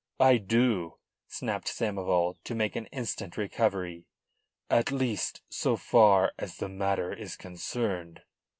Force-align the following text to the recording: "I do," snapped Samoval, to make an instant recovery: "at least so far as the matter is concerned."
"I 0.19 0.37
do," 0.37 0.95
snapped 1.27 1.67
Samoval, 1.67 2.35
to 2.45 2.55
make 2.55 2.75
an 2.75 2.87
instant 2.87 3.37
recovery: 3.37 4.07
"at 4.67 4.91
least 4.91 5.43
so 5.47 5.75
far 5.77 6.31
as 6.39 6.57
the 6.57 6.69
matter 6.69 7.13
is 7.13 7.35
concerned." 7.37 8.23